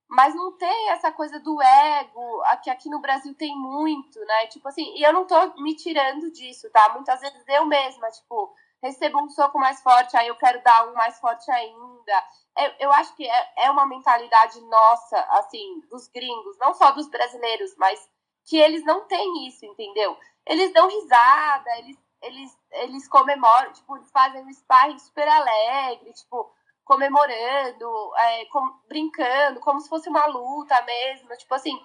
[0.09, 4.47] mas não tem essa coisa do ego, que aqui no Brasil tem muito, né?
[4.49, 6.91] Tipo assim, e eu não tô me tirando disso, tá?
[6.91, 10.95] Muitas vezes eu mesma, tipo, recebo um soco mais forte, aí eu quero dar um
[10.95, 12.25] mais forte ainda.
[12.57, 17.09] Eu, eu acho que é, é uma mentalidade nossa, assim, dos gringos, não só dos
[17.09, 17.99] brasileiros, mas
[18.45, 20.17] que eles não têm isso, entendeu?
[20.47, 26.53] Eles dão risada, eles, eles, eles comemoram, tipo, eles fazem um sparring super alegre, tipo,
[26.85, 27.87] comemorando,
[28.19, 31.79] é, com, brincando, como se fosse uma luta mesmo, tipo assim,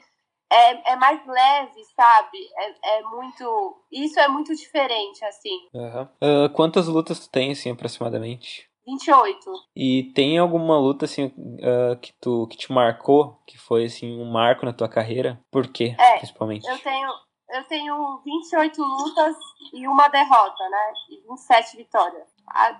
[0.52, 2.38] é, é mais leve, sabe?
[2.58, 3.86] É, é muito.
[3.92, 5.68] Isso é muito diferente, assim.
[5.74, 6.04] Uhum.
[6.22, 8.68] Uh, quantas lutas tu tem, assim, aproximadamente?
[8.86, 9.52] 28.
[9.76, 14.32] E tem alguma luta, assim, uh, que, tu, que te marcou, que foi, assim, um
[14.32, 15.40] marco na tua carreira?
[15.52, 16.68] Por quê, é, principalmente?
[16.68, 17.10] Eu tenho,
[17.52, 19.36] eu tenho 28 lutas
[19.74, 20.94] e uma derrota, né?
[21.12, 22.28] E 27 vitórias.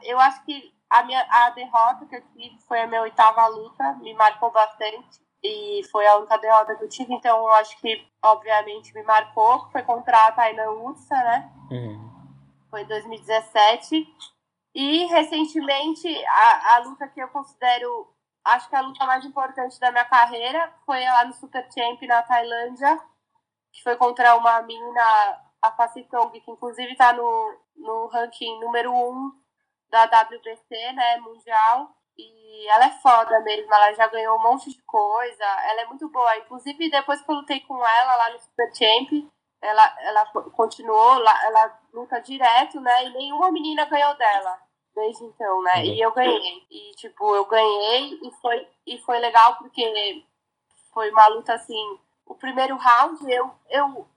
[0.04, 3.94] Eu acho que a, minha, a derrota que eu tive foi a minha oitava luta,
[4.02, 8.06] me marcou bastante e foi a única derrota que eu tive, então eu acho que,
[8.24, 11.52] obviamente, me marcou, foi contra a Tainan Utsa, né?
[11.72, 12.10] Uhum.
[12.70, 14.06] Foi em 2017.
[14.76, 19.92] E, recentemente, a, a luta que eu considero, acho que a luta mais importante da
[19.92, 23.00] minha carreira foi lá no Super Champ na Tailândia,
[23.72, 25.02] que foi contra uma menina,
[25.62, 29.39] a Facitong, que inclusive está no, no ranking número 1 um
[29.90, 31.92] da WBC, né, mundial.
[32.18, 36.10] E ela é foda mesmo, ela já ganhou um monte de coisa, ela é muito
[36.10, 36.38] boa.
[36.38, 39.10] Inclusive, depois que eu lutei com ela lá no Super Champ,
[39.62, 43.06] ela, ela continuou, ela luta direto, né?
[43.06, 44.60] E nenhuma menina ganhou dela
[44.96, 45.86] desde então, né?
[45.86, 46.66] E eu ganhei.
[46.70, 50.26] E, tipo, eu ganhei e foi, e foi legal porque
[50.94, 52.00] foi uma luta assim.
[52.26, 54.08] O primeiro round, eu, eu,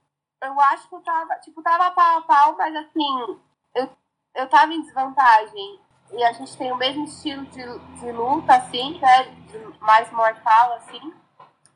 [0.41, 3.39] eu acho que eu tava, tipo, tava pau a pau, mas assim,
[3.75, 3.89] eu,
[4.35, 5.79] eu tava em desvantagem
[6.11, 7.63] e a gente tem o mesmo estilo de,
[7.99, 9.23] de luta, assim, né?
[9.23, 11.13] De mais mortal, assim.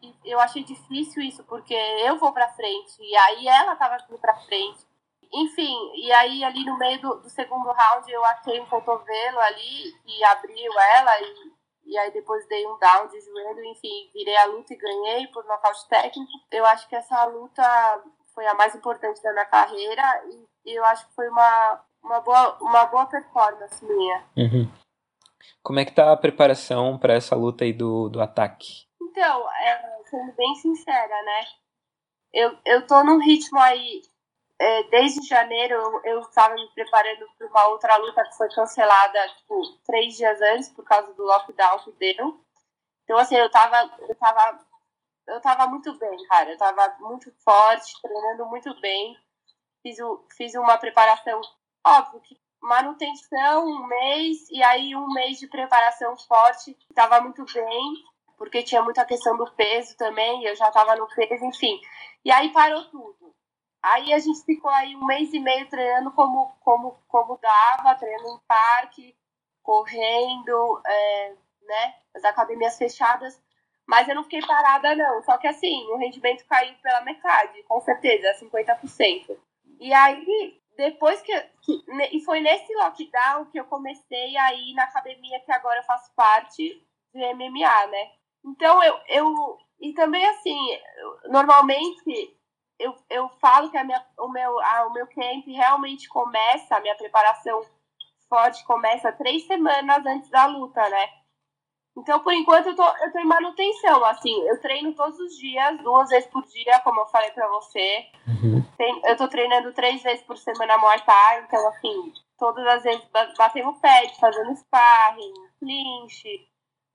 [0.02, 4.20] E eu achei difícil isso, porque eu vou pra frente, e aí ela tava vindo
[4.20, 4.86] pra frente.
[5.34, 9.94] Enfim, e aí ali no meio do, do segundo round eu achei um cotovelo ali
[10.06, 11.52] e abriu ela, e,
[11.86, 15.44] e aí depois dei um down de joelho, enfim, virei a luta e ganhei por
[15.46, 16.32] nocaute técnico.
[16.52, 20.24] Eu acho que essa luta foi a mais importante da minha carreira,
[20.64, 24.24] e eu acho que foi uma, uma boa, uma boa performance minha.
[24.38, 24.72] Uhum.
[25.64, 28.88] Como é que tá a preparação para essa luta aí do, do ataque?
[29.02, 31.46] Então, é, sendo bem sincera, né?
[32.34, 34.02] Eu, eu tô num ritmo aí.
[34.60, 39.28] É, desde janeiro eu, eu estava me preparando para uma outra luta que foi cancelada
[39.38, 42.44] tipo, três dias antes por causa do lockdown que deu.
[43.04, 44.60] Então, assim, eu tava, eu tava,
[45.28, 46.52] eu tava muito bem, cara.
[46.52, 49.16] Eu tava muito forte, treinando muito bem.
[49.84, 51.40] Fiz, o, fiz uma preparação
[51.88, 57.94] Óbvio que manutenção um mês e aí um mês de preparação forte, estava muito bem,
[58.38, 61.80] porque tinha muita questão do peso também, eu já estava no peso, enfim.
[62.26, 63.34] E aí parou tudo.
[63.82, 68.36] Aí a gente ficou aí um mês e meio treinando como, como, como dava, treinando
[68.36, 69.16] em parque,
[69.64, 71.96] correndo, é, né?
[72.14, 73.42] As academias fechadas.
[73.86, 75.24] Mas eu não fiquei parada, não.
[75.24, 79.38] Só que assim, o rendimento caiu pela metade, com certeza, 50%.
[79.80, 81.84] E aí, depois que, que.
[82.12, 86.14] E foi nesse lockdown que eu comecei a ir na academia que agora eu faço
[86.16, 88.12] parte de MMA, né?
[88.46, 89.00] Então eu.
[89.10, 90.58] eu e também assim,
[91.26, 92.36] normalmente
[92.80, 96.80] eu, eu falo que a minha, o, meu, a, o meu camp realmente começa, a
[96.80, 97.62] minha preparação
[98.28, 101.10] forte começa três semanas antes da luta, né?
[101.98, 105.80] Então, por enquanto, eu tô, eu tô em manutenção, assim, eu treino todos os dias,
[105.80, 108.06] duas vezes por dia, como eu falei pra você.
[108.28, 108.64] Uhum.
[108.78, 113.04] Tem, eu tô treinando três vezes por semana Muay Thai, então, assim, todas as vezes
[113.36, 116.48] batendo pé, fazendo sparring, clinch,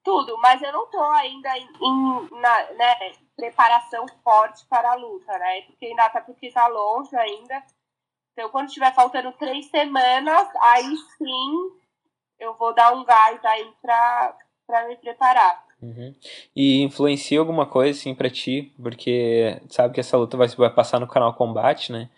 [0.05, 0.39] tudo.
[0.39, 5.63] Mas eu não tô ainda em, em na, né, preparação forte para a luta, né?
[5.63, 7.61] Porque ainda tá, porque tá longe ainda.
[8.33, 11.73] Então, quando tiver faltando três semanas, aí sim
[12.39, 14.37] eu vou dar um gás aí pra
[14.67, 15.65] para me preparar.
[15.83, 16.15] Uhum.
[16.55, 21.01] E influencia alguma coisa assim para ti, porque sabe que essa luta vai, vai passar
[21.01, 22.09] no canal Combate, né?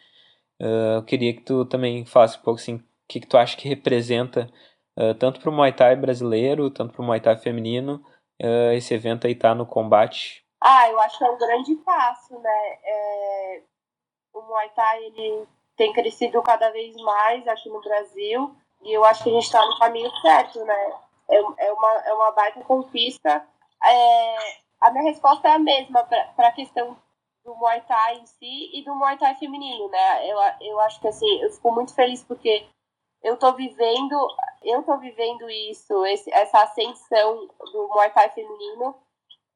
[0.61, 3.57] Uh, eu queria que tu também falasse um pouco assim, o que, que tu acha
[3.57, 4.51] que representa
[4.99, 8.05] uh, tanto para o Muay Thai brasileiro, tanto para o Muay Thai feminino,
[8.43, 10.45] uh, esse evento aí tá no combate.
[10.63, 12.79] Ah, eu acho que é um grande passo, né?
[12.85, 13.63] É...
[14.33, 19.25] O Muay Thai ele tem crescido cada vez mais aqui no Brasil e eu acho
[19.25, 20.93] que a gente está no caminho certo, né?
[21.29, 23.47] É, é, uma, é uma baita conquista.
[23.85, 24.37] É,
[24.81, 26.97] a minha resposta é a mesma para a questão
[27.45, 30.31] do Muay Thai em si e do Muay Thai feminino, né?
[30.31, 32.67] Eu, eu acho que assim, eu fico muito feliz porque
[33.23, 34.15] eu tô vivendo,
[34.63, 38.95] eu tô vivendo isso, esse, essa ascensão do Muay Thai feminino,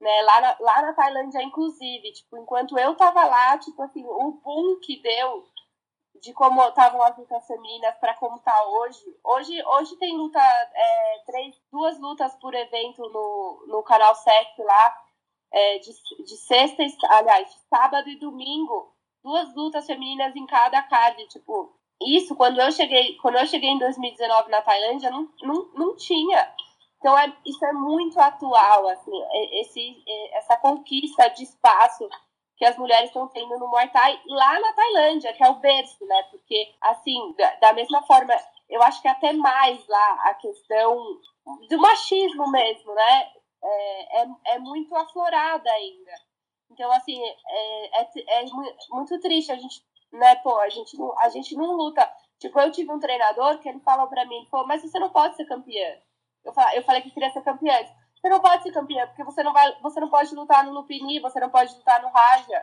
[0.00, 0.22] né?
[0.22, 4.80] Lá na, lá na Tailândia, inclusive, tipo, enquanto eu tava lá, tipo assim, o boom
[4.80, 5.47] que deu
[6.20, 9.04] de como estavam as lutas femininas para como tá hoje.
[9.24, 15.02] Hoje, hoje tem luta, é, três, duas lutas por evento no, no canal 7 lá,
[15.52, 15.92] é, de,
[16.24, 22.36] de sexta, aliás, de sábado e domingo, duas lutas femininas em cada card, tipo, isso
[22.36, 26.54] quando eu cheguei, quando eu cheguei em 2019 na Tailândia, não, não, não tinha.
[26.98, 29.12] Então é, isso é muito atual, assim,
[29.52, 30.02] esse,
[30.32, 32.08] essa conquista de espaço
[32.58, 36.04] que as mulheres estão tendo no Muay Thai lá na Tailândia, que é o berço,
[36.04, 36.22] né?
[36.24, 38.34] Porque, assim, da, da mesma forma,
[38.68, 41.20] eu acho que até mais lá a questão
[41.70, 43.32] do machismo mesmo, né?
[43.62, 46.12] É, é, é muito aflorada ainda.
[46.70, 48.44] Então, assim, é, é, é
[48.90, 49.80] muito triste a gente,
[50.12, 50.34] né?
[50.36, 52.10] Pô, a gente, não, a gente não luta.
[52.40, 55.36] Tipo, eu tive um treinador que ele falou pra mim, pô, mas você não pode
[55.36, 55.96] ser campeã.
[56.44, 57.74] Eu falei, eu falei que queria ser campeã.
[58.20, 61.20] Você não pode ser campeã, porque você não, vai, você não pode lutar no Lupini,
[61.20, 62.62] você não pode lutar no Raja.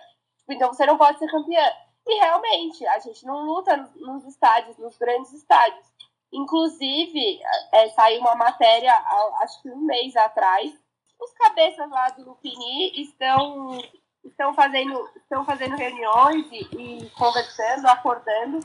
[0.50, 1.64] Então você não pode ser campeã.
[2.08, 5.86] E realmente, a gente não luta nos estádios, nos grandes estádios.
[6.32, 7.42] Inclusive,
[7.72, 8.94] é, saiu uma matéria,
[9.42, 10.72] acho que um mês atrás,
[11.20, 13.80] os cabeças lá do Lupini estão,
[14.24, 18.60] estão, fazendo, estão fazendo reuniões e, e conversando, acordando,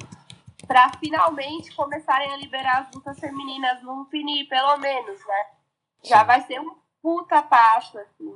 [0.67, 5.60] para finalmente começarem a liberar as lutas femininas no Lupini, pelo menos, né?
[6.03, 8.35] Já vai ser um puta passo, assim.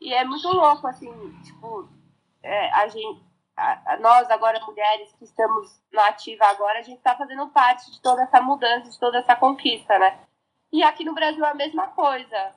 [0.00, 1.10] E é muito louco, assim,
[1.42, 1.88] tipo,
[2.42, 3.22] é, a gente,
[3.56, 7.90] a, a nós agora, mulheres que estamos na ativa agora, a gente está fazendo parte
[7.90, 10.18] de toda essa mudança, de toda essa conquista, né?
[10.72, 12.52] E aqui no Brasil é a mesma coisa.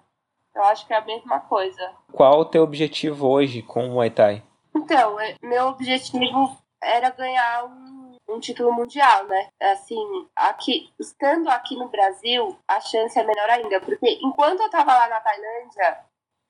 [0.55, 1.93] Eu acho que é a mesma coisa.
[2.13, 4.41] Qual o teu objetivo hoje com o Muay Thai?
[4.73, 7.94] Então, é, meu objetivo era ganhar um
[8.27, 9.49] um título mundial, né?
[9.61, 14.93] Assim, aqui, estando aqui no Brasil, a chance é menor ainda, porque enquanto eu tava
[14.93, 16.05] lá na Tailândia,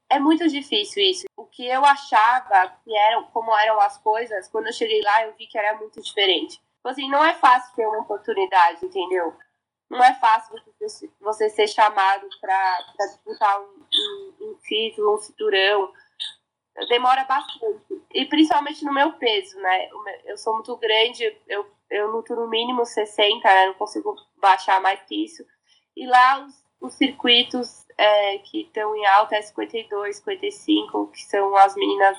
[0.10, 1.26] é muito difícil isso.
[1.36, 5.34] O que eu achava que eram, como eram as coisas, quando eu cheguei lá, eu
[5.36, 6.62] vi que era muito diferente.
[6.80, 9.36] Então, assim, não é fácil ter uma oportunidade, entendeu?
[9.90, 15.92] Não é fácil você, você ser chamado para disputar um, um, um título, um cinturão
[16.88, 18.04] demora bastante.
[18.14, 19.90] E principalmente no meu peso, né?
[20.26, 23.68] Eu sou muito grande, eu, eu luto no mínimo 60, né?
[23.68, 25.44] Não consigo baixar mais que isso.
[25.96, 31.56] E lá os, os circuitos é, que estão em alta é 52, 55, que são
[31.56, 32.18] as meninas,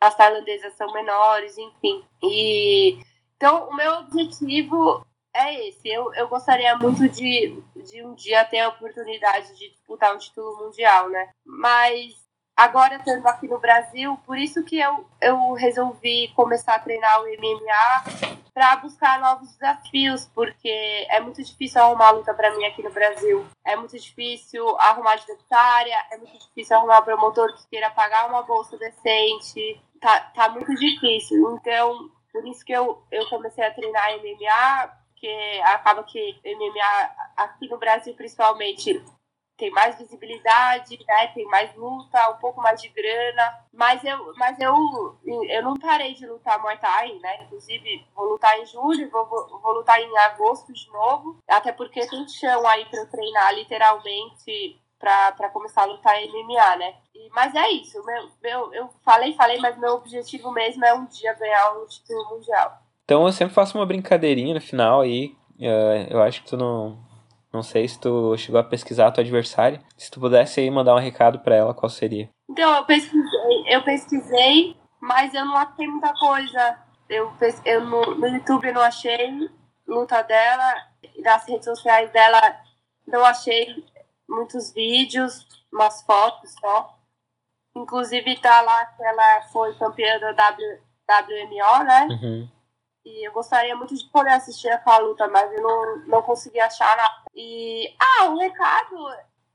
[0.00, 2.04] as tailandesas são menores, enfim.
[2.22, 2.98] E
[3.36, 5.86] então o meu objetivo é esse.
[5.88, 10.64] Eu, eu gostaria muito de, de um dia ter a oportunidade de disputar um título
[10.64, 11.30] mundial, né?
[11.44, 12.25] Mas
[12.56, 17.26] agora estando aqui no Brasil, por isso que eu, eu resolvi começar a treinar o
[17.26, 22.90] MMA para buscar novos desafios, porque é muito difícil arrumar luta para mim aqui no
[22.90, 23.46] Brasil.
[23.62, 28.78] É muito difícil arrumar adversária, é muito difícil arrumar promotor que queira pagar uma bolsa
[28.78, 29.78] decente.
[30.00, 31.58] Tá, tá muito difícil.
[31.60, 37.66] Então, Por isso que eu, eu comecei a treinar MMA, porque acaba que MMA aqui
[37.66, 39.02] no Brasil principalmente
[39.56, 41.28] tem mais visibilidade, né?
[41.28, 43.58] Tem mais luta, um pouco mais de grana.
[43.72, 44.74] Mas eu, mas eu,
[45.24, 47.42] eu não parei de lutar Muay Thai, né?
[47.42, 51.38] Inclusive, vou lutar em julho, vou, vou, lutar em agosto de novo.
[51.48, 56.94] Até porque tem chão aí para eu treinar literalmente para começar a lutar MMA, né?
[57.14, 58.04] E, mas é isso.
[58.04, 62.28] Meu, meu, eu falei, falei, mas meu objetivo mesmo é um dia ganhar um título
[62.30, 62.78] mundial.
[63.04, 65.36] Então eu sempre faço uma brincadeirinha no final aí.
[65.58, 66.98] Uh, eu acho que tu não,
[67.56, 69.80] não sei se tu chegou a pesquisar a tua adversária.
[69.96, 72.28] Se tu pudesse aí mandar um recado para ela, qual seria?
[72.48, 76.78] Então, eu pesquisei, eu pesquisei, mas eu não achei muita coisa.
[77.08, 77.32] Eu,
[77.64, 79.50] eu no, no YouTube eu não achei
[79.86, 80.74] luta dela,
[81.22, 82.40] nas redes sociais dela
[83.06, 83.84] não achei
[84.28, 86.98] muitos vídeos, umas fotos só.
[87.74, 92.08] Inclusive tá lá que ela foi campeã da w, WMO, né?
[92.10, 92.48] Uhum.
[93.06, 96.96] E eu gostaria muito de poder assistir aquela luta, mas eu não, não consegui achar
[96.96, 97.22] nada.
[97.36, 97.94] E.
[98.00, 98.96] Ah, um recado.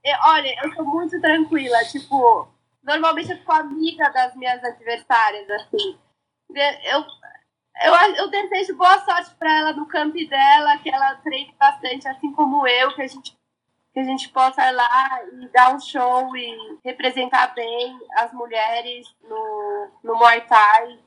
[0.02, 1.78] Eu, olha, eu sou muito tranquila.
[1.84, 2.47] Tipo,
[2.82, 5.99] normalmente eu fico amiga das minhas adversárias, assim.
[6.49, 7.06] Eu,
[7.84, 12.32] eu, eu desejo boa sorte para ela no camp dela, que ela treine bastante, assim
[12.32, 13.38] como eu, que a gente
[13.93, 19.06] que a gente possa ir lá e dar um show e representar bem as mulheres
[19.22, 20.97] no, no Muay Thai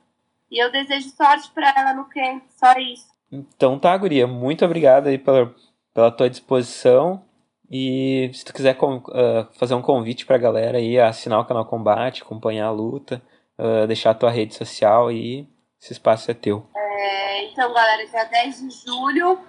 [0.49, 3.07] e eu desejo sorte para ela no camp, só isso.
[3.31, 5.53] Então tá, Guria, muito obrigada aí pela,
[5.93, 7.23] pela tua disposição.
[7.69, 12.21] E se tu quiser uh, fazer um convite pra galera aí, assinar o canal Combate,
[12.21, 13.21] acompanhar a luta,
[13.57, 15.47] uh, deixar a tua rede social e
[15.81, 16.67] esse espaço é teu.
[16.75, 19.39] É, então, galera, dia 10 de julho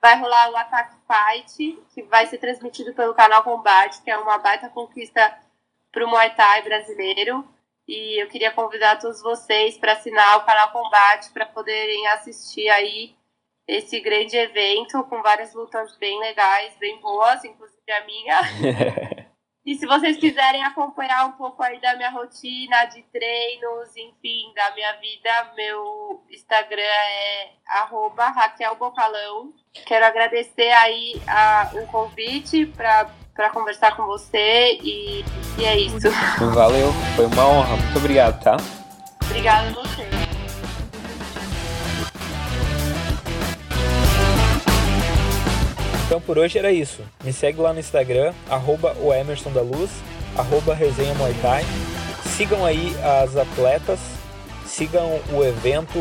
[0.00, 4.38] vai rolar o Attack Fight, que vai ser transmitido pelo canal Combate, que é uma
[4.38, 5.34] baita conquista
[5.90, 7.44] pro Muay Thai brasileiro.
[7.86, 13.14] E eu queria convidar todos vocês para assinar o canal Combate para poderem assistir aí
[13.66, 18.40] esse grande evento com várias lutas bem legais, bem boas, inclusive a minha.
[19.64, 24.74] e se vocês quiserem acompanhar um pouco aí da minha rotina de treinos, enfim, da
[24.74, 29.52] minha vida, meu Instagram é arroba Raquel Bocalão.
[29.86, 35.24] Quero agradecer aí a, o convite para para conversar com você e,
[35.58, 36.08] e é isso.
[36.54, 37.76] Valeu, foi uma honra.
[37.76, 38.56] Muito obrigado, tá?
[39.24, 40.03] Obrigada a você.
[46.14, 47.02] Então por hoje era isso.
[47.24, 49.90] Me segue lá no Instagram, arroba o Emerson da Luz,
[50.36, 51.64] arroba resenha Muay Thai.
[52.36, 53.98] Sigam aí as atletas,
[54.64, 56.00] sigam o evento,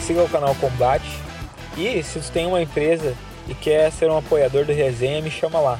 [0.00, 1.08] sigam o canal Combate.
[1.76, 3.14] E se você tem uma empresa
[3.46, 5.78] e quer ser um apoiador do resenha, me chama lá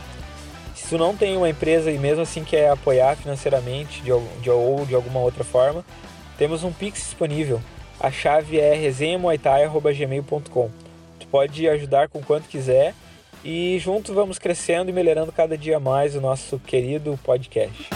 [0.88, 4.11] tu não tem uma empresa e mesmo assim quer apoiar financeiramente de,
[4.42, 5.84] de, ou de alguma outra forma,
[6.36, 7.61] temos um Pix disponível.
[8.01, 10.70] A chave é resenhamuaitai.gmail.com.
[11.20, 12.92] Tu pode ajudar com quanto quiser
[13.45, 17.88] e juntos vamos crescendo e melhorando cada dia mais o nosso querido podcast.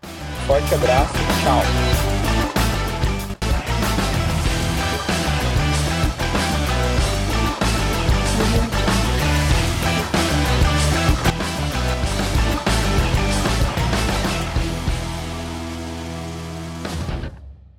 [0.46, 2.13] Forte abraço, tchau!